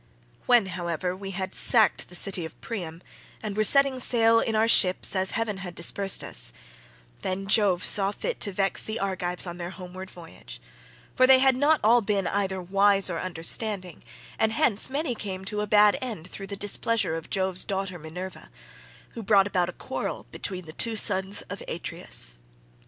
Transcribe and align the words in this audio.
"When, 0.47 0.65
however, 0.65 1.15
we 1.15 1.29
had 1.29 1.53
sacked 1.53 2.09
the 2.09 2.15
city 2.15 2.43
of 2.43 2.59
Priam, 2.59 3.03
and 3.43 3.55
were 3.55 3.63
setting 3.63 3.99
sail 3.99 4.39
in 4.39 4.55
our 4.55 4.67
ships 4.67 5.15
as 5.15 5.33
heaven 5.37 5.57
had 5.57 5.75
dispersed 5.75 6.23
us, 6.23 6.53
then 7.21 7.45
Jove 7.45 7.83
saw 7.85 8.09
fit 8.11 8.39
to 8.39 8.51
vex 8.51 8.83
the 8.83 8.97
Argives 8.99 9.45
on 9.45 9.57
their 9.57 9.69
homeward 9.69 10.09
voyage; 10.09 10.59
for 11.15 11.27
they 11.27 11.37
had 11.37 11.55
not 11.55 11.79
all 11.83 12.01
been 12.01 12.25
either 12.25 12.59
wise 12.63 13.11
or 13.11 13.19
understanding, 13.19 14.03
and 14.39 14.53
hence 14.53 14.89
many 14.89 15.13
came 15.13 15.45
to 15.45 15.61
a 15.61 15.67
bad 15.67 15.99
end 16.01 16.27
through 16.31 16.47
the 16.47 16.57
displeasure 16.57 17.13
of 17.13 17.29
Jove's 17.29 17.63
daughter 17.63 17.99
Minerva, 17.99 18.49
who 19.13 19.21
brought 19.21 19.45
about 19.45 19.69
a 19.69 19.73
quarrel 19.73 20.25
between 20.31 20.65
the 20.65 20.73
two 20.73 20.95
sons 20.95 21.43
of 21.43 21.61
Atreus. 21.67 22.39